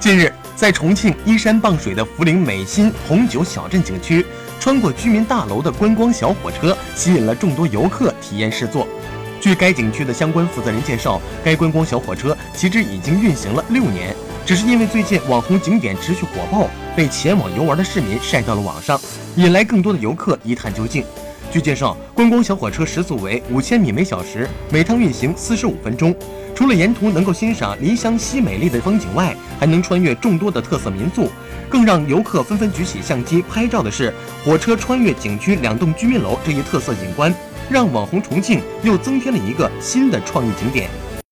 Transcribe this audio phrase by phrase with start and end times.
[0.00, 4.24] 近日，在重庆依山傍水的涪陵美心红酒小镇景区，
[4.58, 8.88] 穿过居民大楼的观光小火车吸引了众多游客体验试坐。
[9.42, 14.16] 据该景区的相关负责人介绍，该观光小火车其实已经运行了六年，
[14.46, 18.98] 只是因为最近网红景点持续火爆，被前往游玩的市民晒到了网上，
[19.36, 21.04] 引来更多的游客一探究竟。
[21.50, 26.14] 据介绍，观光小火车时速为五千米每小时，每趟运行四十五分钟。
[26.54, 31.28] 除了沿途能够欣赏梨湘西美丽的风景外，还能穿越众多的特色民宿。
[31.68, 37.34] 更让游客纷纷举起相机拍照的是，火车穿越景区两栋居民楼这一特色景观，
[37.68, 40.88] 让网红重庆又增添了一个新的创意景点。